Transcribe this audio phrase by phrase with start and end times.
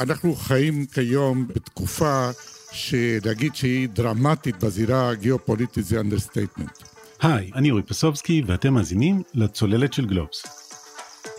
[0.00, 2.30] אנחנו חיים כיום בתקופה
[2.72, 6.78] שלהגיד שהיא דרמטית בזירה הגיאופוליטית זה understatement.
[7.22, 10.42] היי, אני אורי פסובסקי ואתם מאזינים לצוללת של גלובס.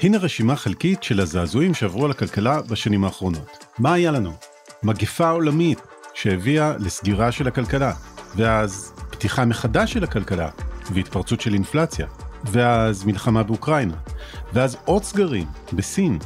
[0.02, 3.66] הנה רשימה חלקית של הזעזועים שעברו על הכלכלה בשנים האחרונות.
[3.80, 4.34] מה היה לנו?
[4.84, 5.80] מגפה עולמית
[6.14, 7.94] שהביאה לסגירה של הכלכלה,
[8.36, 10.50] ואז פתיחה מחדש של הכלכלה
[10.94, 12.08] והתפרצות של אינפלציה,
[12.52, 13.96] ואז מלחמה באוקראינה,
[14.54, 16.20] ואז עוד סגרים בסין,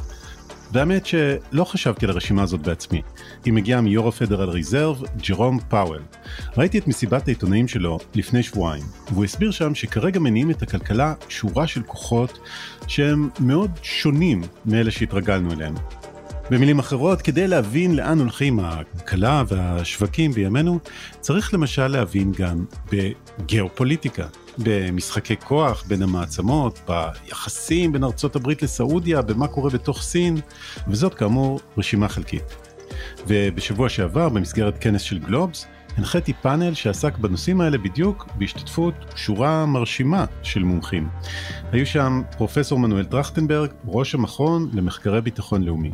[0.72, 3.02] והאמת שלא חשבתי על הרשימה הזאת בעצמי.
[3.44, 6.02] היא מגיעה מיורו פדרל ריזרב, ג'רום פאוול.
[6.56, 11.66] ראיתי את מסיבת העיתונאים שלו לפני שבועיים, והוא הסביר שם שכרגע מניעים את הכלכלה שורה
[11.66, 12.38] של כוחות
[12.86, 15.74] שהם מאוד שונים מאלה שהתרגלנו אליהם.
[16.50, 20.78] במילים אחרות, כדי להבין לאן הולכים הכלכלה והשווקים בימינו,
[21.20, 24.26] צריך למשל להבין גם בגיאופוליטיקה.
[24.58, 30.36] במשחקי כוח בין המעצמות, ביחסים בין ארצות הברית לסעודיה, במה קורה בתוך סין,
[30.88, 32.56] וזאת כאמור רשימה חלקית.
[33.26, 40.24] ובשבוע שעבר, במסגרת כנס של גלובס, הנחיתי פאנל שעסק בנושאים האלה בדיוק בהשתתפות שורה מרשימה
[40.42, 41.08] של מומחים.
[41.72, 45.90] היו שם פרופסור מנואל טרכטנברג, ראש המכון למחקרי ביטחון לאומי.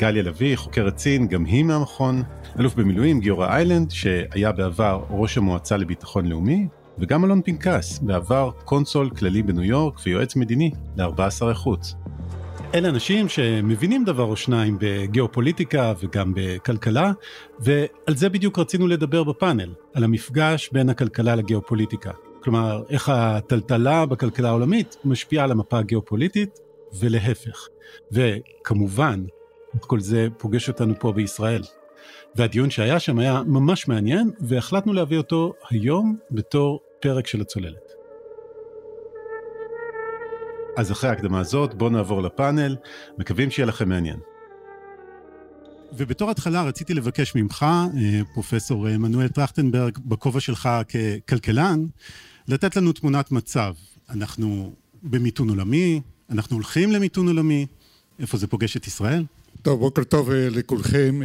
[0.00, 2.22] גליה לביא, חוקרת סין, גם היא מהמכון,
[2.58, 9.10] אלוף במילואים גיורא איילנד, שהיה בעבר ראש המועצה לביטחון לאומי, וגם אלון פנקס, בעבר קונסול
[9.10, 11.94] כללי בניו יורק ויועץ מדיני לארבעה שרי חוץ.
[12.74, 17.12] אלה אנשים שמבינים דבר או שניים בגיאופוליטיקה וגם בכלכלה,
[17.58, 22.10] ועל זה בדיוק רצינו לדבר בפאנל, על המפגש בין הכלכלה לגיאופוליטיקה.
[22.42, 26.58] כלומר, איך הטלטלה בכלכלה העולמית משפיעה על המפה הגיאופוליטית,
[27.00, 27.68] ולהפך.
[28.12, 29.24] וכמובן,
[29.76, 31.62] את כל זה פוגש אותנו פה בישראל.
[32.34, 37.92] והדיון שהיה שם היה ממש מעניין, והחלטנו להביא אותו היום בתור פרק של הצוללת.
[40.76, 42.76] אז אחרי ההקדמה הזאת בואו נעבור לפאנל,
[43.18, 44.16] מקווים שיהיה לכם מעניין.
[45.92, 50.68] ובתור התחלה רציתי לבקש ממך, אה, פרופסור אה, מנואל טרכטנברג, בכובע שלך
[51.26, 51.84] ככלכלן,
[52.48, 53.74] לתת לנו תמונת מצב.
[54.10, 56.00] אנחנו במיתון עולמי,
[56.30, 57.66] אנחנו הולכים למיתון עולמי,
[58.18, 59.24] איפה זה פוגש את ישראל?
[59.62, 61.20] טוב, בוקר טוב אה, לכולכם.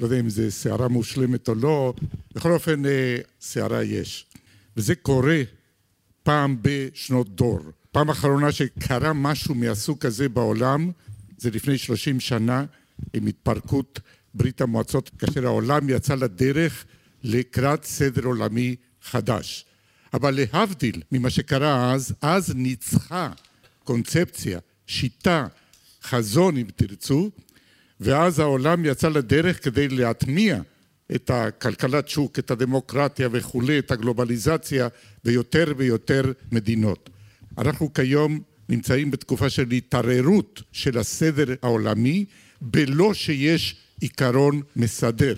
[0.00, 1.94] לא יודע אם זה סערה מושלמת או לא,
[2.34, 2.82] בכל אופן
[3.40, 4.26] סערה יש.
[4.76, 5.42] וזה קורה
[6.22, 7.60] פעם בשנות דור.
[7.92, 10.90] פעם אחרונה שקרה משהו מהסוג הזה בעולם
[11.38, 12.64] זה לפני שלושים שנה
[13.14, 14.00] עם התפרקות
[14.34, 16.84] ברית המועצות כאשר העולם יצא לדרך
[17.22, 19.64] לקראת סדר עולמי חדש.
[20.14, 23.30] אבל להבדיל ממה שקרה אז, אז ניצחה
[23.84, 25.46] קונספציה, שיטה,
[26.04, 27.30] חזון אם תרצו,
[28.00, 30.60] ואז העולם יצא לדרך כדי להטמיע
[31.14, 34.88] את הכלכלת שוק, את הדמוקרטיה וכולי, את הגלובליזציה
[35.24, 37.10] ביותר ויותר מדינות.
[37.58, 42.24] אנחנו כיום נמצאים בתקופה של התערערות של הסדר העולמי
[42.60, 45.34] בלא שיש עיקרון מסדר.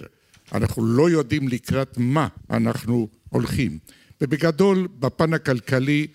[0.52, 3.78] אנחנו לא יודעים לקראת מה אנחנו הולכים.
[4.20, 6.06] ובגדול בפן הכלכלי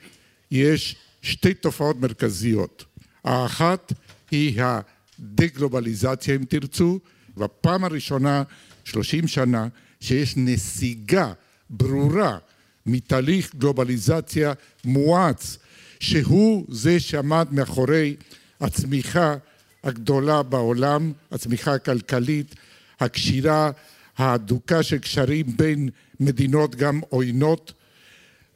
[0.51, 2.85] יש שתי תופעות מרכזיות.
[3.23, 3.93] האחת
[4.31, 6.99] היא הדה-גלובליזציה אם תרצו,
[7.37, 8.43] בפעם הראשונה
[8.83, 9.67] שלושים שנה
[9.99, 11.33] שיש נסיגה
[11.69, 12.37] ברורה
[12.85, 14.53] מתהליך גלובליזציה
[14.85, 15.57] מואץ
[15.99, 18.15] שהוא זה שעמד מאחורי
[18.61, 19.35] הצמיחה
[19.83, 22.55] הגדולה בעולם, הצמיחה הכלכלית,
[22.99, 23.71] הקשירה
[24.17, 25.89] ההדוקה של קשרים בין
[26.19, 27.73] מדינות גם עוינות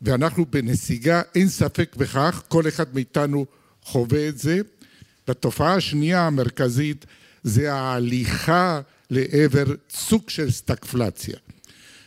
[0.01, 3.45] ואנחנו בנסיגה, אין ספק בכך, כל אחד מאיתנו
[3.83, 4.61] חווה את זה.
[5.27, 7.05] והתופעה השנייה המרכזית
[7.43, 11.35] זה ההליכה לעבר סוג של סטגפלציה.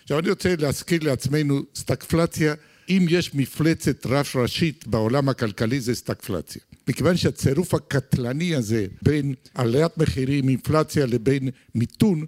[0.03, 2.55] עכשיו אני רוצה להזכיר לעצמנו סטגפלציה,
[2.89, 6.63] אם יש מפלצת רב ראשית בעולם הכלכלי זה סטגפלציה.
[6.89, 12.27] מכיוון שהצירוף הקטלני הזה בין עליית מחירים, אינפלציה לבין מיתון,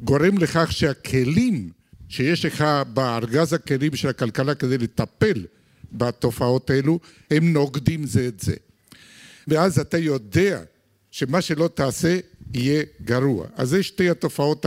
[0.00, 1.70] גורם לכך שהכלים
[2.08, 5.46] שיש לך בארגז הכלים של הכלכלה כדי לטפל
[5.92, 7.00] בתופעות האלו,
[7.30, 8.54] הם נוגדים זה את זה.
[9.48, 10.62] ואז אתה יודע
[11.10, 12.18] שמה שלא תעשה
[12.54, 13.46] יהיה גרוע.
[13.54, 14.66] אז זה שתי התופעות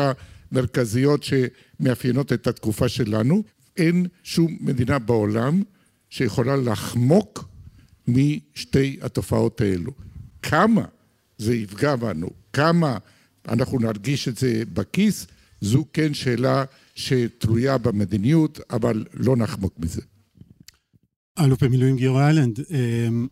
[0.51, 3.44] המרכזיות שמאפיינות את התקופה שלנו.
[3.77, 5.62] אין שום מדינה בעולם
[6.09, 7.50] שיכולה לחמוק
[8.07, 9.91] משתי התופעות האלו.
[10.41, 10.85] כמה
[11.38, 12.97] זה יפגע בנו, כמה
[13.47, 15.27] אנחנו נרגיש את זה בכיס,
[15.62, 16.63] זו כן שאלה
[16.95, 20.01] שתלויה במדיניות, אבל לא נחמוק מזה.
[21.39, 23.27] אלוף במילואים גיורא איילנד, אמ,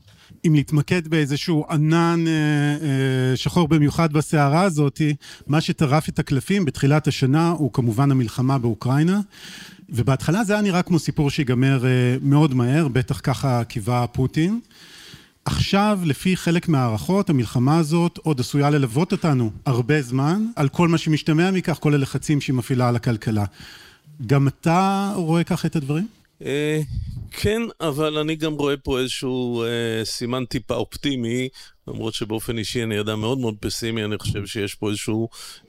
[0.47, 5.01] אם להתמקד באיזשהו ענן אה, אה, שחור במיוחד בסערה הזאת,
[5.47, 9.21] מה שטרף את הקלפים בתחילת השנה הוא כמובן המלחמה באוקראינה.
[9.89, 11.89] ובהתחלה זה היה נראה כמו סיפור שיגמר אה,
[12.21, 14.59] מאוד מהר, בטח ככה קיווה פוטין.
[15.45, 20.97] עכשיו, לפי חלק מהערכות, המלחמה הזאת עוד עשויה ללוות אותנו הרבה זמן, על כל מה
[20.97, 23.45] שמשתמע מכך, כל הלחצים שהיא מפעילה על הכלכלה.
[24.27, 26.07] גם אתה רואה כך את הדברים?
[26.41, 26.81] אה,
[27.31, 31.49] כן, אבל אני גם רואה פה איזשהו אה, סימן טיפה אופטימי,
[31.87, 35.13] למרות שבאופן אישי אני אדם מאוד מאוד פסימי, אני חושב שיש פה איזושהי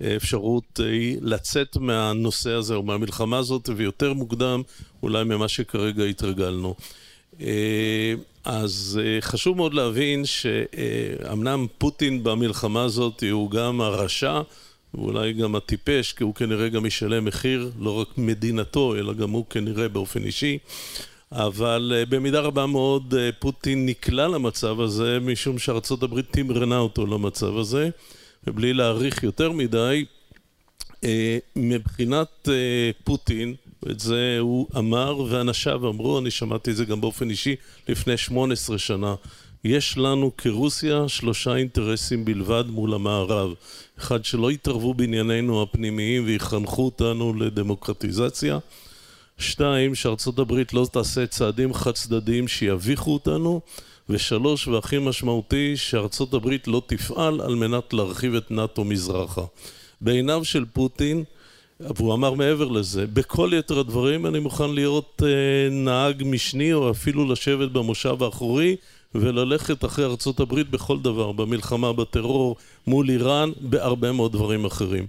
[0.00, 0.80] אה, אפשרות
[1.20, 4.62] לצאת מהנושא הזה או מהמלחמה הזאת, ויותר מוקדם
[5.02, 6.74] אולי ממה שכרגע התרגלנו.
[8.44, 14.40] אז חשוב מאוד להבין שאמנם פוטין במלחמה הזאת הוא גם הרשע,
[14.94, 19.44] ואולי גם הטיפש, כי הוא כנראה גם ישלם מחיר, לא רק מדינתו, אלא גם הוא
[19.50, 20.58] כנראה באופן אישי.
[21.32, 27.06] אבל uh, במידה רבה מאוד uh, פוטין נקלע למצב הזה, משום שארצות הברית תמרנה אותו
[27.06, 27.88] למצב הזה,
[28.46, 30.04] ובלי להעריך יותר מדי,
[30.94, 31.06] uh,
[31.56, 32.50] מבחינת uh,
[33.04, 33.54] פוטין,
[33.90, 37.56] את זה הוא אמר ואנשיו אמרו, אני שמעתי את זה גם באופן אישי
[37.88, 39.14] לפני 18 שנה.
[39.64, 43.54] יש לנו כרוסיה שלושה אינטרסים בלבד מול המערב.
[43.98, 48.58] אחד, שלא יתערבו בעניינינו הפנימיים ויחנכו אותנו לדמוקרטיזציה.
[49.38, 53.60] שתיים, שארצות הברית לא תעשה צעדים חד צדדיים שיביכו אותנו.
[54.08, 59.42] ושלוש, והכי משמעותי, שארצות הברית לא תפעל על מנת להרחיב את נאט"ו מזרחה.
[60.00, 61.24] בעיניו של פוטין,
[61.80, 67.32] והוא אמר מעבר לזה, בכל יתר הדברים אני מוכן להיות אה, נהג משני או אפילו
[67.32, 68.76] לשבת במושב האחורי
[69.20, 75.06] וללכת אחרי ארצות הברית בכל דבר, במלחמה בטרור, מול איראן, בהרבה מאוד דברים אחרים.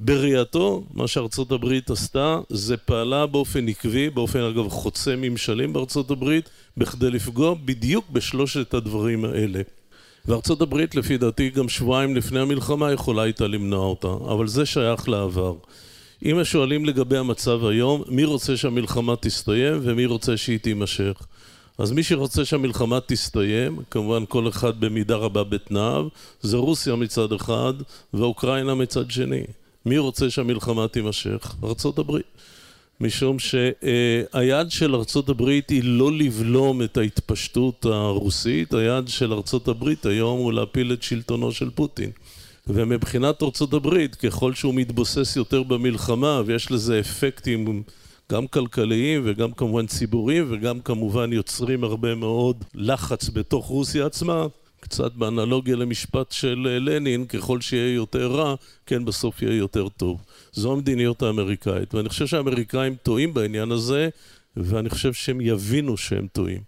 [0.00, 6.50] בראייתו, מה שארצות הברית עשתה, זה פעלה באופן עקבי, באופן אגב חוצה ממשלים בארצות הברית,
[6.76, 9.62] בכדי לפגוע בדיוק בשלושת הדברים האלה.
[10.26, 15.08] וארצות הברית, לפי דעתי, גם שבועיים לפני המלחמה יכולה הייתה למנוע אותה, אבל זה שייך
[15.08, 15.54] לעבר.
[16.24, 21.26] אם שואלים לגבי המצב היום, מי רוצה שהמלחמה תסתיים ומי רוצה שהיא תימשך?
[21.78, 26.08] אז מי שרוצה שהמלחמה תסתיים, כמובן כל אחד במידה רבה בתנאיו,
[26.40, 27.74] זה רוסיה מצד אחד
[28.14, 29.42] ואוקראינה מצד שני.
[29.86, 31.54] מי רוצה שהמלחמה תימשך?
[31.98, 32.26] הברית.
[33.00, 40.06] משום שהיד של ארצות הברית היא לא לבלום את ההתפשטות הרוסית, היד של ארצות הברית
[40.06, 42.10] היום הוא להפיל את שלטונו של פוטין.
[42.66, 47.82] ומבחינת ארצות הברית, ככל שהוא מתבוסס יותר במלחמה ויש לזה אפקטים
[48.32, 54.46] גם כלכליים וגם כמובן ציבוריים וגם כמובן יוצרים הרבה מאוד לחץ בתוך רוסיה עצמה
[54.80, 58.54] קצת באנלוגיה למשפט של לנין, ככל שיהיה יותר רע,
[58.86, 60.20] כן בסוף יהיה יותר טוב.
[60.52, 64.08] זו המדיניות האמריקאית, ואני חושב שהאמריקאים טועים בעניין הזה,
[64.56, 66.60] ואני חושב שהם יבינו שהם טועים.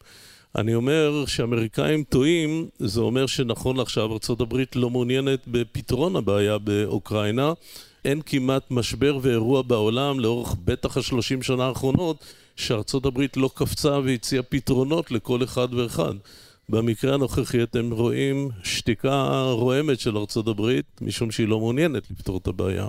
[0.56, 7.52] אני אומר שאמריקאים טועים, זה אומר שנכון לעכשיו ארה"ב לא מעוניינת בפתרון הבעיה באוקראינה,
[8.04, 12.24] אין כמעט משבר ואירוע בעולם לאורך בטח השלושים שנה האחרונות
[12.56, 16.14] שארצות הברית לא קפצה והציעה פתרונות לכל אחד ואחד.
[16.68, 22.46] במקרה הנוכחי אתם רואים שתיקה רועמת של ארצות הברית משום שהיא לא מעוניינת לפתור את
[22.46, 22.88] הבעיה.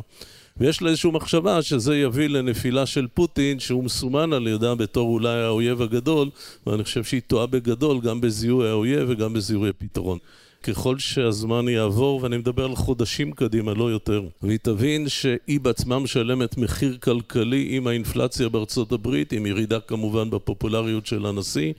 [0.58, 5.44] ויש לה איזושהי מחשבה שזה יביא לנפילה של פוטין שהוא מסומן על ידה בתור אולי
[5.44, 6.30] האויב הגדול
[6.68, 10.18] ואני חושב שהיא טועה בגדול גם בזיהוי האויב וגם בזיהוי הפתרון.
[10.64, 16.58] ככל שהזמן יעבור, ואני מדבר על חודשים קדימה, לא יותר, והיא תבין שהיא בעצמה משלמת
[16.58, 21.74] מחיר כלכלי עם האינפלציה בארצות הברית, עם ירידה כמובן בפופולריות של הנשיא,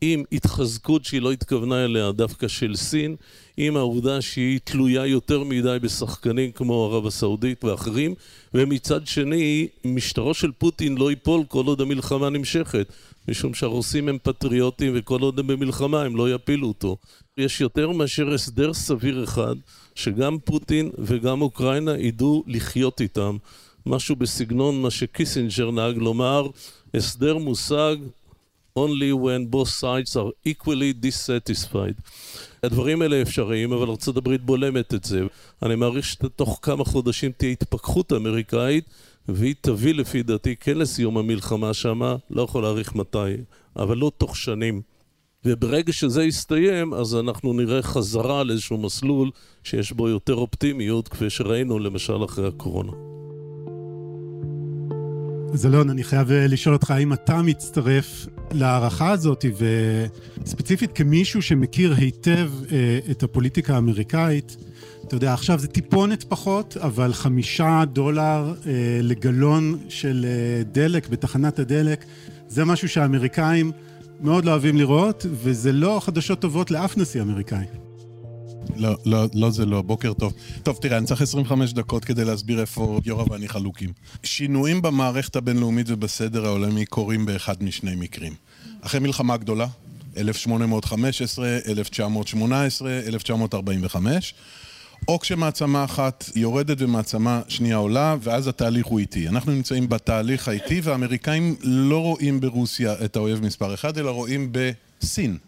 [0.00, 3.16] עם התחזקות שהיא לא התכוונה אליה דווקא של סין,
[3.56, 8.14] עם העובדה שהיא תלויה יותר מדי בשחקנים כמו ערב הסעודית ואחרים,
[8.54, 12.92] ומצד שני, משטרו של פוטין לא ייפול כל עוד המלחמה נמשכת,
[13.28, 16.96] משום שהרוסים הם פטריוטים וכל עוד הם במלחמה הם לא יפילו אותו.
[17.38, 19.54] יש יותר מאשר הסדר סביר אחד,
[19.94, 23.36] שגם פוטין וגם אוקראינה ידעו לחיות איתם.
[23.86, 26.46] משהו בסגנון מה שקיסינג'ר נהג לומר,
[26.94, 27.96] הסדר מושג
[28.78, 32.00] only when both sides are equally dissatisfied.
[32.62, 35.22] הדברים האלה אפשריים, אבל ארה"ב בולמת את זה.
[35.62, 38.84] אני מעריך שתוך כמה חודשים תהיה התפכחות אמריקאית,
[39.28, 43.18] והיא תביא לפי דעתי כן לסיום המלחמה שמה, לא יכול להעריך מתי,
[43.76, 44.82] אבל לא תוך שנים.
[45.44, 49.30] וברגע שזה יסתיים, אז אנחנו נראה חזרה על איזשהו מסלול
[49.62, 52.92] שיש בו יותר אופטימיות, כפי שראינו למשל אחרי הקורונה.
[55.52, 59.44] אז אלון, אני חייב אה, לשאול אותך, האם אתה מצטרף להערכה הזאת,
[60.44, 64.56] וספציפית כמישהו שמכיר היטב אה, את הפוליטיקה האמריקאית,
[65.08, 70.26] אתה יודע, עכשיו זה טיפונת פחות, אבל חמישה דולר אה, לגלון של
[70.72, 72.04] דלק בתחנת הדלק,
[72.48, 73.72] זה משהו שהאמריקאים
[74.20, 77.64] מאוד לא אוהבים לראות, וזה לא חדשות טובות לאף נשיא אמריקאי.
[78.76, 80.32] לא, לא, לא זה לא, בוקר טוב.
[80.62, 83.92] טוב, תראה, אני צריך 25 דקות כדי להסביר איפה יורא ואני חלוקים.
[84.22, 88.32] שינויים במערכת הבינלאומית ובסדר העולמי קורים באחד משני מקרים.
[88.80, 89.66] אחרי מלחמה גדולה,
[90.16, 94.34] 1815, 1918, 1945.
[95.08, 99.28] או כשמעצמה אחת יורדת ומעצמה שנייה עולה, ואז התהליך הוא איטי.
[99.28, 105.38] אנחנו נמצאים בתהליך האיטי, והאמריקאים לא רואים ברוסיה את האויב מספר אחד, אלא רואים בסין.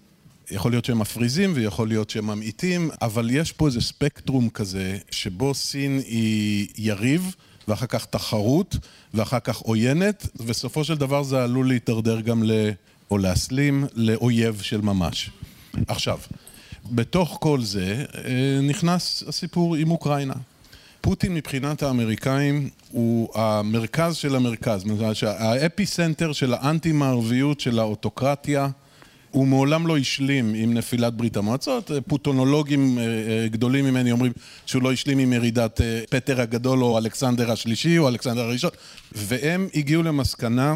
[0.50, 5.54] יכול להיות שהם מפריזים ויכול להיות שהם ממעיטים, אבל יש פה איזה ספקטרום כזה, שבו
[5.54, 7.34] סין היא יריב,
[7.68, 8.76] ואחר כך תחרות,
[9.14, 12.70] ואחר כך עוינת, ובסופו של דבר זה עלול להידרדר גם ל...
[13.10, 15.30] או להסלים לאויב של ממש.
[15.88, 16.18] עכשיו,
[16.90, 20.34] בתוך כל זה אה, נכנס הסיפור עם אוקראינה.
[21.00, 24.84] פוטין מבחינת האמריקאים הוא המרכז של המרכז,
[25.22, 28.68] ה epicenter של האנטי מערביות של האוטוקרטיה
[29.30, 34.32] הוא מעולם לא השלים עם נפילת ברית המועצות, פוטינולוגים אה, אה, גדולים ממני אומרים
[34.66, 38.70] שהוא לא השלים עם ירידת פטר הגדול או אלכסנדר השלישי או אלכסנדר הראשון
[39.12, 40.74] והם הגיעו למסקנה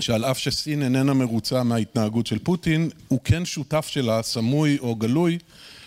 [0.00, 5.38] שעל אף שסין איננה מרוצה מההתנהגות של פוטין, הוא כן שותף שלה, סמוי או גלוי,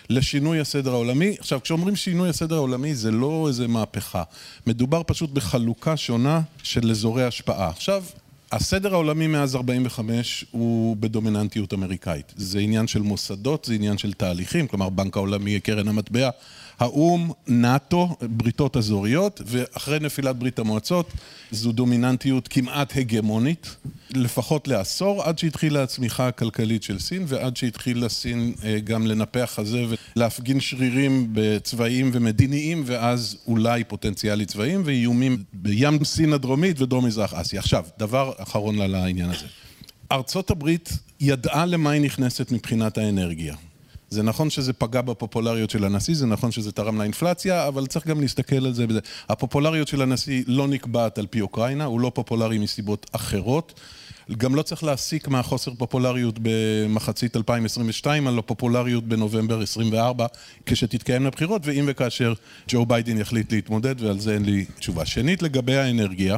[0.10, 1.36] לשינוי הסדר העולמי.
[1.40, 4.24] עכשיו, כשאומרים שינוי הסדר העולמי זה לא איזה מהפכה.
[4.68, 7.70] מדובר פשוט בחלוקה שונה של אזורי השפעה.
[7.70, 8.04] עכשיו,
[8.52, 12.34] הסדר העולמי מאז 45' הוא בדומיננטיות אמריקאית.
[12.36, 16.30] זה עניין של מוסדות, זה עניין של תהליכים, כלומר בנק העולמי, קרן המטבע,
[16.82, 21.12] האו"ם, נאט"ו, בריתות אזוריות, ואחרי נפילת ברית המועצות
[21.52, 23.76] זו דומיננטיות כמעט הגמונית,
[24.12, 29.84] לפחות לעשור, עד שהתחילה הצמיחה הכלכלית של סין, ועד שהתחילה סין אה, גם לנפח חזה
[30.16, 37.60] ולהפגין שרירים בצבאיים ומדיניים, ואז אולי פוטנציאלי צבאיים ואיומים בים סין הדרומית ודרום מזרח אסיה.
[37.60, 39.46] עכשיו, דבר אחרון על העניין הזה.
[40.12, 43.56] ארצות הברית ידעה למה היא נכנסת מבחינת האנרגיה.
[44.12, 48.22] זה נכון שזה פגע בפופולריות של הנשיא, זה נכון שזה תרם לאינפלציה, אבל צריך גם
[48.22, 48.86] להסתכל על זה.
[49.30, 53.80] הפופולריות של הנשיא לא נקבעת על פי אוקראינה, הוא לא פופולרי מסיבות אחרות.
[54.38, 60.26] גם לא צריך להסיק מהחוסר פופולריות במחצית 2022 על הפופולריות בנובמבר 24
[60.66, 62.34] כשתתקיימנה בחירות, ואם וכאשר
[62.68, 65.06] ג'ו ביידן יחליט להתמודד, ועל זה אין לי תשובה.
[65.06, 66.38] שנית, לגבי האנרגיה,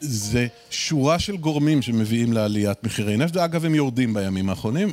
[0.00, 4.92] זה שורה של גורמים שמביאים לעליית מחירי נפט, ואגב הם יורדים בימים האחרונים.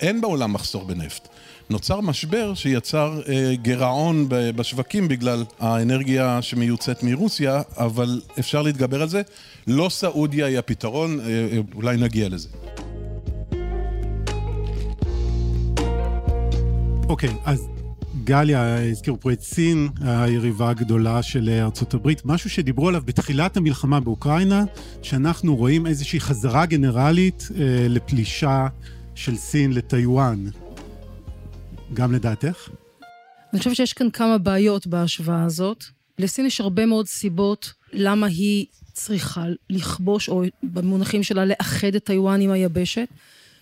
[0.00, 1.28] אין בעולם מחסור בנפט.
[1.70, 9.22] נוצר משבר שיצר אה, גירעון בשווקים בגלל האנרגיה שמיוצאת מרוסיה, אבל אפשר להתגבר על זה.
[9.66, 12.48] לא סעודיה היא הפתרון, אה, אה, אולי נגיע לזה.
[17.08, 17.68] אוקיי, okay, אז
[18.24, 24.00] גליה, הזכירו פה את סין, היריבה הגדולה של ארצות הברית, משהו שדיברו עליו בתחילת המלחמה
[24.00, 24.64] באוקראינה,
[25.02, 28.66] שאנחנו רואים איזושהי חזרה גנרלית אה, לפלישה
[29.14, 30.46] של סין לטיוואן.
[31.94, 32.68] גם לדעתך?
[33.52, 35.84] אני חושבת שיש כאן כמה בעיות בהשוואה הזאת.
[36.18, 42.40] לסין יש הרבה מאוד סיבות למה היא צריכה לכבוש, או במונחים שלה לאחד את טיוואן
[42.40, 43.08] עם היבשת.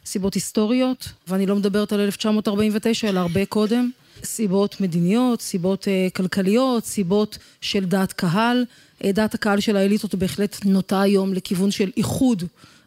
[0.07, 3.91] סיבות היסטוריות, ואני לא מדברת על 1949, אלא הרבה קודם.
[4.25, 8.65] סיבות מדיניות, סיבות uh, כלכליות, סיבות של דעת קהל.
[9.03, 12.43] Uh, דעת הקהל של האליטות בהחלט נוטה היום לכיוון של איחוד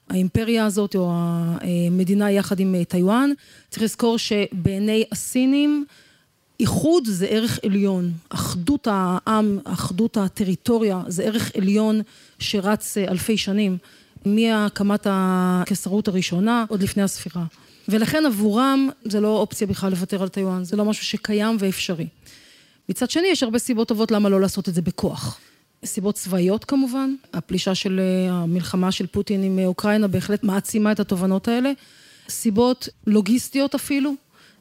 [0.09, 3.29] האימפריה הזאת או המדינה יחד עם אה, טיוואן.
[3.69, 5.85] צריך לזכור שבעיני הסינים
[6.59, 12.01] איחוד זה ערך עליון, אחדות העם, אחדות הטריטוריה זה ערך עליון
[12.39, 13.77] שרץ אה, אלפי שנים,
[14.25, 17.43] מהקמת הקיסרות הראשונה עוד לפני הספירה.
[17.87, 22.07] ולכן עבורם זה לא אופציה בכלל לוותר על טיוואן, זה לא משהו שקיים ואפשרי.
[22.89, 25.39] מצד שני יש הרבה סיבות טובות למה לא לעשות את זה בכוח.
[25.85, 30.99] סיבות צבאיות כמובן, הפלישה של אה, המלחמה של פוטין עם אה, אוקראינה בהחלט מעצימה את
[30.99, 31.71] התובנות האלה,
[32.29, 34.13] סיבות לוגיסטיות אפילו,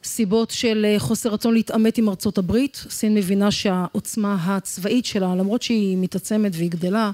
[0.03, 5.61] סיבות של אה, חוסר רצון להתעמת עם ארצות הברית, סין מבינה שהעוצמה הצבאית שלה, למרות
[5.61, 7.11] שהיא מתעצמת והיא גדלה,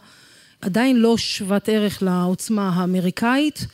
[0.61, 3.65] עדיין לא שוות ערך לעוצמה האמריקאית,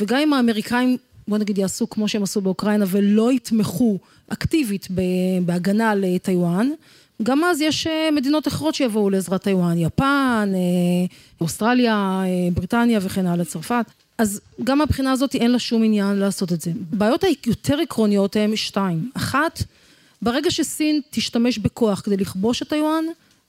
[0.00, 0.96] וגם אם האמריקאים,
[1.28, 3.98] בוא נגיד, יעשו כמו שהם עשו באוקראינה ולא יתמכו
[4.28, 4.88] אקטיבית
[5.44, 6.70] בהגנה על טיוואן,
[7.24, 10.60] גם אז יש אה, מדינות אחרות שיבואו לעזרת טיוואן, יפן, אה,
[11.40, 13.84] אוסטרליה, אה, בריטניה וכן הלאה, צרפת.
[14.18, 16.70] אז גם מהבחינה הזאת אין לה שום עניין לעשות את זה.
[16.90, 19.10] בעיות היותר עקרוניות הן שתיים.
[19.14, 19.62] אחת,
[20.22, 23.04] ברגע שסין תשתמש בכוח כדי לכבוש את טיוואן,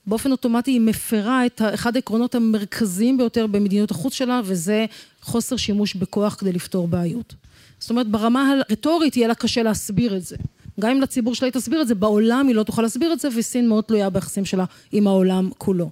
[0.07, 4.85] באופן אוטומטי היא מפרה את אחד העקרונות המרכזיים ביותר במדיניות החוץ שלה, וזה
[5.21, 7.33] חוסר שימוש בכוח כדי לפתור בעיות.
[7.79, 10.35] זאת אומרת, ברמה הרטורית יהיה לה קשה להסביר את זה.
[10.79, 13.27] גם אם לציבור שלה היא תסביר את זה, בעולם היא לא תוכל להסביר את זה,
[13.35, 15.89] וסין מאוד תלויה ביחסים שלה עם העולם כולו.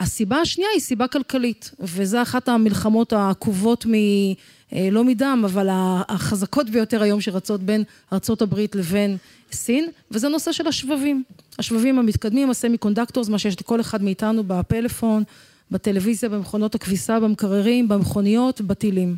[0.00, 3.92] הסיבה השנייה היא סיבה כלכלית, וזו אחת המלחמות העקובות מ...
[4.74, 5.68] אה, לא מדם, אבל
[6.08, 9.16] החזקות ביותר היום שרצות בין ארצות הברית לבין
[9.52, 11.22] סין, וזה נושא של השבבים.
[11.58, 15.22] השבבים המתקדמים, ה semiconductors, מה שיש לכל אחד מאיתנו בפלאפון,
[15.70, 19.16] בטלוויזיה, במכונות הכביסה, במקררים, במכוניות, בטילים.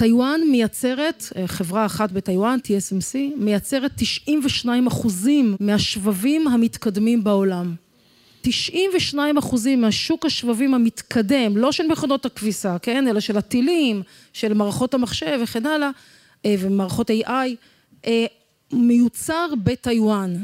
[0.00, 7.74] טיוואן מייצרת, אה, חברה אחת בטיוואן, TSMC, מייצרת 92 אחוזים מהשבבים המתקדמים בעולם.
[8.40, 14.02] 92 אחוזים מהשוק השבבים המתקדם, לא של מכונות הכביסה, כן, אלא של הטילים,
[14.32, 15.90] של מערכות המחשב וכן הלאה,
[16.44, 17.30] אה, ומערכות AI,
[18.06, 18.26] אה,
[18.72, 20.34] מיוצר בטיוואן.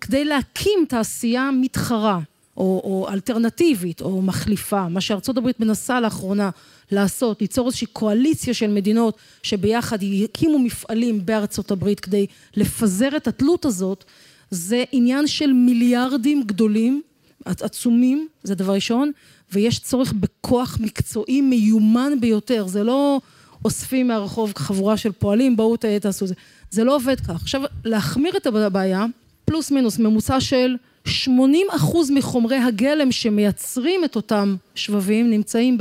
[0.00, 2.20] כדי להקים תעשייה מתחרה,
[2.56, 6.50] או, או אלטרנטיבית, או מחליפה, מה שארצות הברית מנסה לאחרונה
[6.92, 13.64] לעשות, ליצור איזושהי קואליציה של מדינות שביחד יקימו מפעלים בארצות הברית כדי לפזר את התלות
[13.64, 14.04] הזאת,
[14.50, 17.02] זה עניין של מיליארדים גדולים,
[17.44, 19.10] עצומים, זה דבר ראשון,
[19.52, 23.20] ויש צורך בכוח מקצועי מיומן ביותר, זה לא
[23.64, 26.34] אוספים מהרחוב חבורה של פועלים, בואו תעשו זה,
[26.70, 27.30] זה לא עובד כך.
[27.30, 29.06] עכשיו, להחמיר את הבעיה,
[29.44, 35.78] פלוס מינוס ממוצע של 80 אחוז מחומרי הגלם שמייצרים את אותם שבבים נמצאים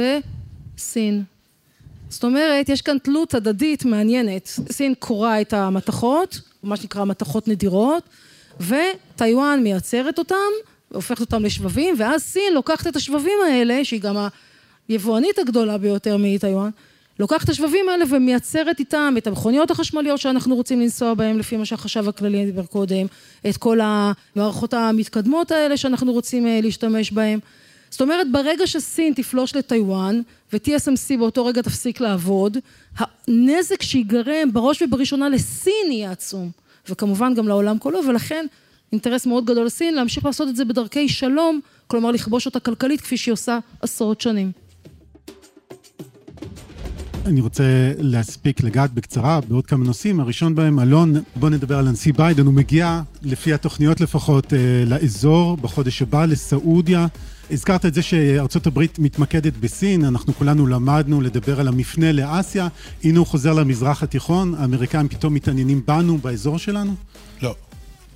[0.82, 1.24] בסין.
[2.10, 4.46] זאת אומרת, יש כאן תלות הדדית מעניינת.
[4.72, 8.04] סין קוראה את המתכות, מה שנקרא מתכות נדירות,
[8.60, 10.52] וטיוואן מייצרת אותם,
[10.92, 14.28] והופכת אותם לשבבים, ואז סין לוקחת את השבבים האלה, שהיא גם
[14.88, 16.70] היבואנית הגדולה ביותר מטיוואן,
[17.20, 21.66] לוקחת את השבבים האלה ומייצרת איתם את המכוניות החשמליות שאנחנו רוצים לנסוע בהן לפי מה
[21.66, 23.06] שהחשב הכללי דיבר קודם,
[23.50, 27.40] את כל המערכות המתקדמות האלה שאנחנו רוצים אה, להשתמש בהן.
[27.92, 30.22] זאת אומרת, ברגע שסין תפלוש לטיוואן
[30.54, 32.58] ו-TSMC באותו רגע תפסיק לעבוד,
[32.98, 36.52] הנזק שיגרם בראש ובראשונה לסין יהיה עצום,
[36.90, 38.46] וכמובן גם לעולם כולו, ולכן
[38.92, 43.18] אינטרס מאוד גדול לסין להמשיך לעשות את זה בדרכי שלום, כלומר לכבוש אותה כלכלית כפי
[43.18, 44.52] שהיא עושה עשרות שנים.
[47.26, 47.64] אני רוצה
[47.98, 50.20] להספיק לגעת בקצרה בעוד כמה נושאים.
[50.20, 52.46] הראשון בהם, אלון, בוא נדבר על הנשיא ביידן.
[52.46, 57.08] הוא מגיע, לפי התוכניות לפחות, אה, לאזור בחודש הבא, לסעודיה.
[57.52, 62.68] הזכרת את זה שארצות הברית מתמקדת בסין, אנחנו כולנו למדנו לדבר על המפנה לאסיה.
[63.04, 66.96] הנה הוא חוזר למזרח התיכון, האמריקאים פתאום מתעניינים בנו, באזור שלנו?
[67.42, 67.56] לא,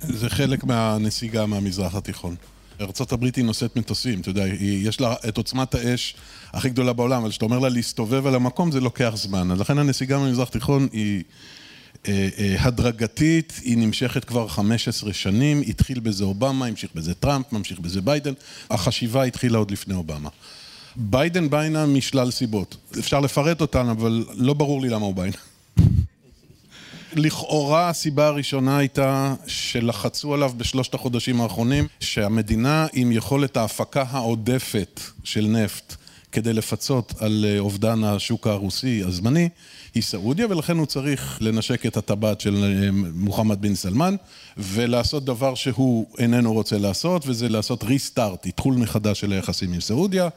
[0.00, 2.34] זה חלק מהנסיגה מהמזרח התיכון.
[2.80, 6.14] ארה"ב היא נושאת מטוסים, אתה יודע, היא, יש לה את עוצמת האש
[6.52, 9.50] הכי גדולה בעולם, אבל כשאתה אומר לה להסתובב על המקום זה לוקח זמן.
[9.50, 11.22] אז לכן הנסיגה מהמזרח התיכון היא
[12.08, 17.80] אה, אה, הדרגתית, היא נמשכת כבר 15 שנים, התחיל בזה אובמה, המשיך בזה טראמפ, ממשיך
[17.80, 18.32] בזה ביידן,
[18.70, 20.28] החשיבה התחילה עוד לפני אובמה.
[20.96, 25.22] ביידן בא הנה משלל סיבות, אפשר לפרט אותן, אבל לא ברור לי למה הוא בא
[25.22, 25.55] הנה.
[27.18, 35.46] לכאורה הסיבה הראשונה הייתה שלחצו עליו בשלושת החודשים האחרונים שהמדינה עם יכולת ההפקה העודפת של
[35.46, 35.96] נפט
[36.32, 39.48] כדי לפצות על אה, אובדן השוק הרוסי הזמני
[39.94, 44.16] היא סעודיה ולכן הוא צריך לנשק את הטבעת של אה, מוחמד בן סלמן
[44.56, 50.28] ולעשות דבר שהוא איננו רוצה לעשות וזה לעשות ריסטארט, איתחול מחדש של היחסים עם סעודיה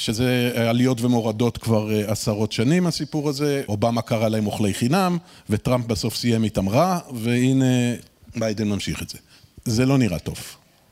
[0.00, 5.18] שזה עליות ומורדות כבר אה, עשרות שנים הסיפור הזה, אובמה קרא להם אוכלי חינם,
[5.50, 7.64] וטראמפ בסוף סיים איתם רע, והנה
[8.36, 9.18] ביידן ממשיך את זה.
[9.64, 10.36] זה לא נראה טוב.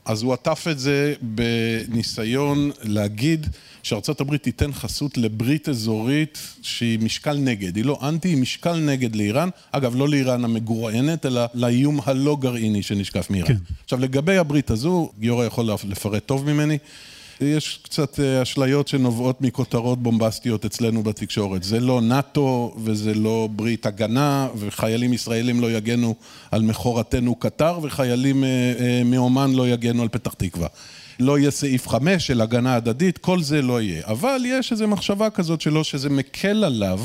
[0.05, 3.47] אז הוא עטף את זה בניסיון להגיד
[3.83, 9.15] שארצות הברית תיתן חסות לברית אזורית שהיא משקל נגד, היא לא אנטי, היא משקל נגד
[9.15, 13.47] לאיראן, אגב לא לאיראן המגורענת, אלא לאיום הלא גרעיני שנשקף מאיראן.
[13.47, 13.73] כן.
[13.83, 16.77] עכשיו לגבי הברית הזו, גיורא יכול לפרט טוב ממני,
[17.41, 21.63] יש קצת אה, אשליות שנובעות מכותרות בומבסטיות אצלנו בתקשורת.
[21.63, 26.15] זה לא נאט"ו וזה לא ברית הגנה, וחיילים ישראלים לא יגנו
[26.51, 28.49] על מכורתנו קטר, וחיילים אה,
[28.79, 30.67] אה, מאומן לא יגנו על פתח תקווה.
[31.19, 34.01] לא יהיה סעיף חמש של הגנה הדדית, כל זה לא יהיה.
[34.05, 36.99] אבל יש איזו מחשבה כזאת שלו שזה מקל עליו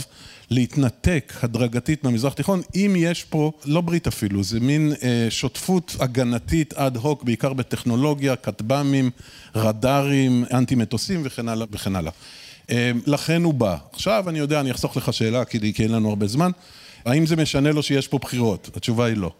[0.50, 6.74] להתנתק הדרגתית מהמזרח התיכון, אם יש פה, לא ברית אפילו, זה מין אה, שותפות הגנתית
[6.74, 9.10] אד הוק, בעיקר בטכנולוגיה, כטב"מים,
[9.56, 12.12] רדארים, אנטי מטוסים וכן הלאה וכן הלאה.
[12.70, 13.76] אה, לכן הוא בא.
[13.92, 16.50] עכשיו אני יודע, אני אחסוך לך שאלה, כי, כי אין לנו הרבה זמן.
[17.04, 18.70] האם זה משנה לו שיש פה בחירות?
[18.76, 19.32] התשובה היא לא.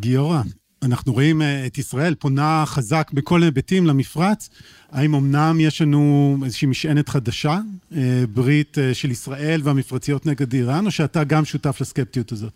[0.00, 0.42] גיורא,
[0.86, 4.50] אנחנו רואים אה, את ישראל פונה חזק בכל היבטים למפרץ.
[4.90, 7.58] האם אמנם יש לנו איזושהי משענת חדשה,
[7.96, 12.52] אה, ברית אה, של ישראל והמפרציות נגד איראן, או שאתה גם שותף לסקפטיות הזאת?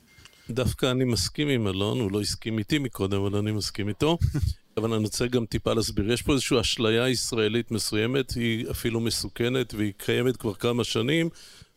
[0.51, 4.19] דווקא אני מסכים עם אלון, הוא לא הסכים איתי מקודם, אבל אני מסכים איתו.
[4.77, 6.13] אבל אני רוצה גם טיפה להסביר.
[6.13, 11.29] יש פה איזושהי אשליה ישראלית מסוימת, היא אפילו מסוכנת, והיא קיימת כבר כמה שנים,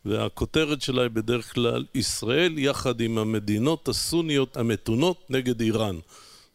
[0.04, 5.96] והכותרת שלה היא בדרך כלל ישראל יחד עם המדינות הסוניות המתונות נגד איראן.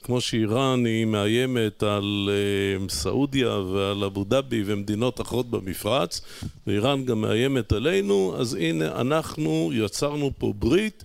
[0.03, 6.21] כמו שאיראן היא מאיימת על uh, סעודיה ועל אבו דאבי ומדינות אחרות במפרץ,
[6.67, 11.03] ואיראן גם מאיימת עלינו, אז הנה אנחנו יצרנו פה ברית,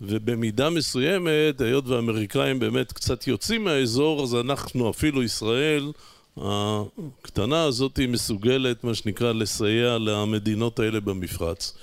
[0.00, 5.92] ובמידה מסוימת, היות והאמריקאים באמת קצת יוצאים מהאזור, אז אנחנו, אפילו ישראל,
[6.36, 11.74] הקטנה הזאת מסוגלת, מה שנקרא, לסייע למדינות האלה במפרץ.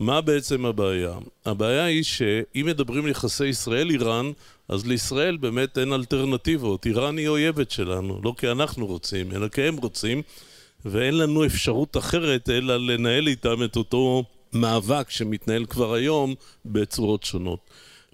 [0.00, 1.12] מה בעצם הבעיה?
[1.44, 4.32] הבעיה היא שאם מדברים על יחסי ישראל-איראן,
[4.68, 6.86] אז לישראל באמת אין אלטרנטיבות.
[6.86, 10.22] איראן היא אויבת שלנו, לא כי אנחנו רוצים, אלא כי הם רוצים,
[10.84, 16.34] ואין לנו אפשרות אחרת אלא לנהל איתם את אותו מאבק שמתנהל כבר היום
[16.64, 17.60] בצורות שונות.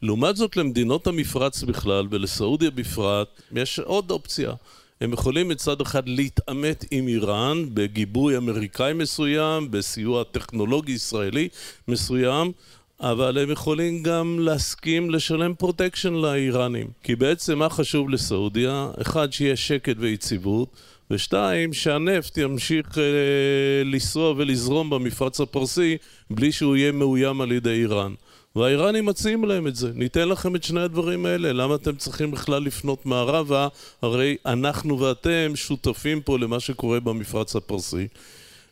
[0.03, 4.53] לעומת זאת למדינות המפרץ בכלל ולסעודיה בפרט יש עוד אופציה
[5.01, 11.49] הם יכולים מצד אחד להתעמת עם איראן בגיבוי אמריקאי מסוים, בסיוע טכנולוגי ישראלי
[11.89, 12.53] מסוים,
[13.01, 16.87] אבל הם יכולים גם להסכים לשלם פרוטקשן לאיראנים.
[17.03, 18.91] כי בעצם מה חשוב לסעודיה?
[19.01, 20.69] אחד, שיהיה שקט ויציבות,
[21.11, 25.97] ושתיים, שהנפט ימשיך אה, לנסוע ולזרום במפרץ הפרסי
[26.31, 28.15] בלי שהוא יהיה מאוים על ידי איראן.
[28.57, 29.91] והאיראנים מציעים להם את זה.
[29.95, 33.69] ניתן לכם את שני הדברים האלה, למה אתם צריכים בכלל לפנות מערבה?
[34.03, 38.09] הרי אנחנו ואתם שותפים פה למה שקורה במפרץ הפרסי.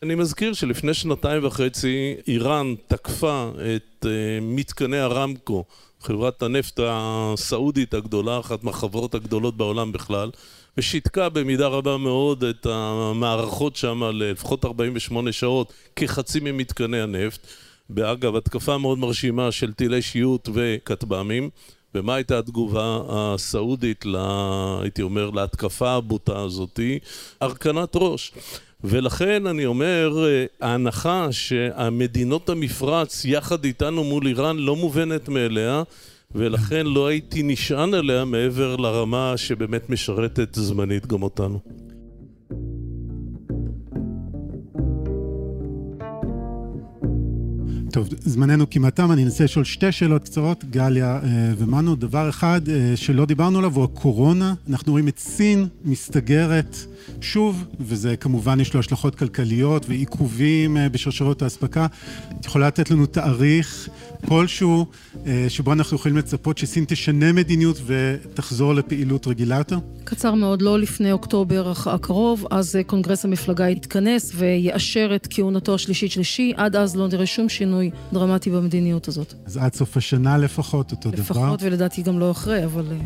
[0.03, 4.07] אני מזכיר שלפני שנתיים וחצי איראן תקפה את uh,
[4.41, 5.63] מתקני הרמקו,
[6.01, 10.31] חברת הנפט הסעודית הגדולה, אחת מהחברות הגדולות בעולם בכלל,
[10.77, 17.47] ושיתקה במידה רבה מאוד את המערכות שם לפחות 48 שעות כחצי ממתקני הנפט.
[17.89, 21.49] באגב, התקפה מאוד מרשימה של טילי שיוט וכטב"מים.
[21.95, 26.99] ומה הייתה התגובה הסעודית, לה, הייתי אומר, להתקפה הבוטה הזאתי?
[27.41, 28.31] הרכנת ראש.
[28.83, 30.25] ולכן אני אומר,
[30.61, 35.83] ההנחה שהמדינות המפרץ יחד איתנו מול איראן לא מובנת מאליה,
[36.35, 41.59] ולכן לא הייתי נשען עליה מעבר לרמה שבאמת משרתת זמנית גם אותנו.
[47.93, 51.95] טוב, זמננו כמעט תם, אני אנסה לשאול שתי שאלות קצרות, גליה אה, ומנו.
[51.95, 54.53] דבר אחד אה, שלא דיברנו עליו הוא הקורונה.
[54.69, 56.77] אנחנו רואים את סין מסתגרת
[57.21, 61.87] שוב, וזה כמובן יש לו השלכות כלכליות ועיכובים אה, בשרשרות האספקה.
[62.39, 63.89] את יכולה לתת לנו תאריך
[64.27, 64.85] כלשהו
[65.49, 69.77] שבו אנחנו יכולים לצפות שסין תשנה מדיניות ותחזור לפעילות רגילה יותר?
[70.03, 76.23] קצר מאוד, לא לפני אוקטובר הקרוב, אז קונגרס המפלגה יתכנס ויאשר את כהונתו השלישית של
[76.23, 76.53] שי.
[76.55, 77.82] עד אז לא נראה שום שינוי.
[77.83, 79.33] שינוי דרמטי במדיניות הזאת.
[79.45, 81.45] אז עד סוף השנה לפחות, אותו לפחות, דבר.
[81.45, 82.85] לפחות, ולדעתי גם לא אחרי, אבל...
[82.91, 82.97] אה,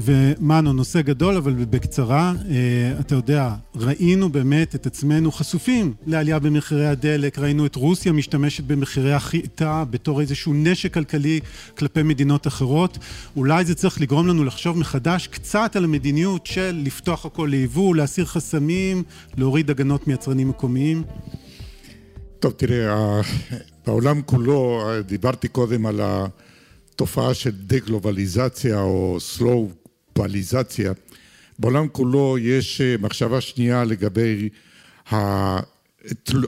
[0.00, 6.86] ומנו, נושא גדול, אבל בקצרה, אה, אתה יודע, ראינו באמת את עצמנו חשופים לעלייה במחירי
[6.86, 11.40] הדלק, ראינו את רוסיה משתמשת במחירי החיטה בתור איזשהו נשק כלכלי
[11.78, 12.98] כלפי מדינות אחרות.
[13.36, 18.24] אולי זה צריך לגרום לנו לחשוב מחדש קצת על המדיניות של לפתוח הכל ליבוא, להסיר
[18.24, 19.02] חסמים,
[19.36, 21.02] להוריד הגנות מיצרנים מקומיים.
[22.40, 23.20] טוב, תראה,
[23.86, 30.92] בעולם כולו, דיברתי קודם על התופעה של דה-גלובליזציה או סלואו-פליזציה.
[31.58, 34.48] בעולם כולו יש אה, מחשבה שנייה לגבי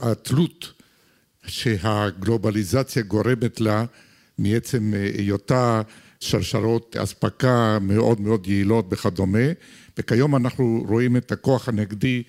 [0.03, 0.72] התלות
[1.46, 3.85] שהגלובליזציה גורמת לה
[4.38, 5.83] מעצם אה, היותה
[6.20, 9.48] שרשרות אספקה מאוד מאוד יעילות וכדומה,
[9.98, 12.22] וכיום אנחנו רואים את הכוח הנגדי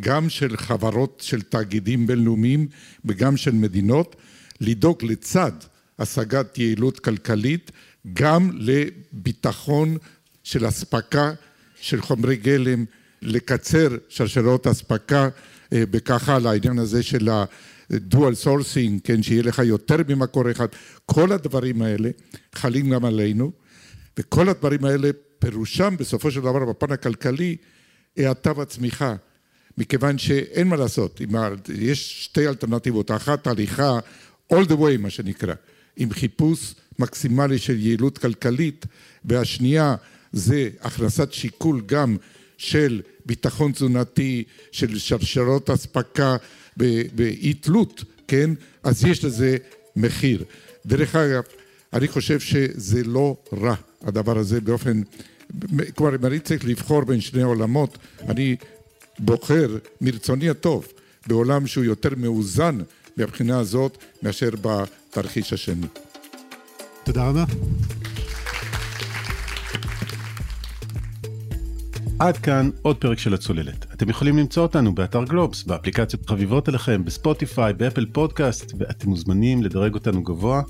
[0.00, 2.68] גם של חברות של תאגידים בינלאומיים
[3.04, 4.16] וגם של מדינות,
[4.60, 5.52] לדאוג לצד
[5.98, 7.70] השגת יעילות כלכלית
[8.12, 9.96] גם לביטחון
[10.42, 11.32] של אספקה
[11.80, 12.84] של חומרי גלם,
[13.22, 15.28] לקצר שרשרות אספקה
[15.72, 20.66] אה, וככה לעניין הזה של ה-dual sourcing, כן, שיהיה לך יותר ממקור אחד,
[21.06, 22.10] כל הדברים האלה
[22.54, 23.52] חלים גם עלינו
[24.18, 27.56] וכל הדברים האלה פירושם בסופו של דבר בפן הכלכלי
[28.16, 29.14] האטה והצמיחה
[29.78, 31.20] מכיוון שאין מה לעשות,
[31.74, 33.98] יש שתי אלטרנטיבות, אחת הליכה
[34.52, 35.54] all the way מה שנקרא,
[35.96, 38.86] עם חיפוש מקסימלי של יעילות כלכלית,
[39.24, 39.94] והשנייה
[40.32, 42.16] זה הכנסת שיקול גם
[42.56, 46.36] של ביטחון תזונתי, של שרשרות אספקה
[46.76, 48.50] ואי תלות, כן?
[48.82, 49.56] אז יש לזה
[49.96, 50.44] מחיר.
[50.86, 51.42] דרך אגב,
[51.92, 55.02] אני חושב שזה לא רע, הדבר הזה באופן...
[55.94, 58.56] כלומר, אם אני צריך לבחור בין שני עולמות, אני
[59.18, 60.86] בוחר מרצוני הטוב
[61.26, 62.78] בעולם שהוא יותר מאוזן
[63.16, 65.86] מהבחינה הזאת מאשר בתרחיש השני.
[67.04, 67.44] תודה רבה.
[72.18, 73.86] עד כאן עוד פרק של הצוללת.
[73.92, 79.94] אתם יכולים למצוא אותנו באתר גלובס, באפליקציות חביבות אליכם, בספוטיפיי, באפל פודקאסט, ואתם מוזמנים לדרג
[79.94, 80.62] אותנו גבוה,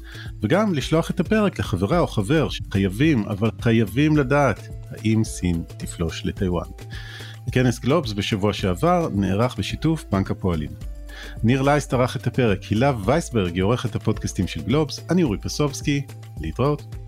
[0.43, 6.69] וגם לשלוח את הפרק לחברה או חבר שחייבים, אבל חייבים לדעת, האם סין תפלוש לטיוואן.
[7.53, 10.71] כנס גלובס בשבוע שעבר נערך בשיתוף בנק הפועלים.
[11.43, 16.03] ניר לייסט ערך את הפרק, הילה וייסברג היא עורכת הפודקאסטים של גלובס, אני אורי פסובסקי,
[16.41, 17.04] להתראות.